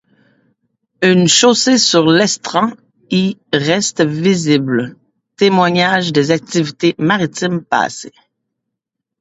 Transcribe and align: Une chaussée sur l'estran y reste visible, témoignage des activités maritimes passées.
Une 1.03 1.27
chaussée 1.27 1.77
sur 1.77 2.07
l'estran 2.07 2.71
y 3.11 3.37
reste 3.53 4.03
visible, 4.03 4.95
témoignage 5.37 6.11
des 6.11 6.31
activités 6.31 6.95
maritimes 6.97 7.63
passées. 7.63 8.11